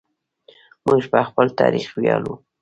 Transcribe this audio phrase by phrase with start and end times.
[0.85, 2.33] موږ په خپل تاریخ ویاړو.